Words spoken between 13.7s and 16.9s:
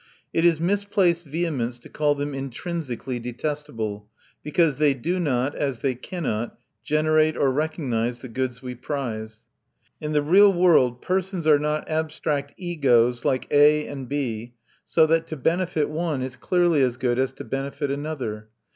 and B, so that to benefit one is clearly